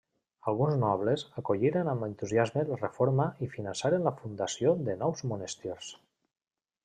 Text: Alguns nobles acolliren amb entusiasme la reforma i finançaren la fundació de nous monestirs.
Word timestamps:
Alguns 0.51 0.77
nobles 0.83 1.23
acolliren 1.41 1.91
amb 1.91 2.07
entusiasme 2.07 2.63
la 2.71 2.79
reforma 2.79 3.27
i 3.47 3.51
finançaren 3.55 4.09
la 4.09 4.15
fundació 4.23 4.75
de 4.89 4.95
nous 5.03 5.25
monestirs. 5.33 5.93